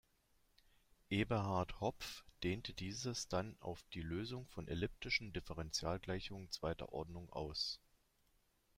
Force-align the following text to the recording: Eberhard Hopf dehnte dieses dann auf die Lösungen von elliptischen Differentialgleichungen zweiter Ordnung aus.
Eberhard 1.11 1.79
Hopf 1.79 2.23
dehnte 2.41 2.73
dieses 2.73 3.27
dann 3.27 3.55
auf 3.59 3.83
die 3.93 4.01
Lösungen 4.01 4.47
von 4.47 4.67
elliptischen 4.67 5.31
Differentialgleichungen 5.31 6.49
zweiter 6.49 6.91
Ordnung 6.91 7.29
aus. 7.31 7.79